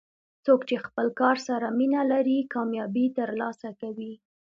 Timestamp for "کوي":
3.81-4.13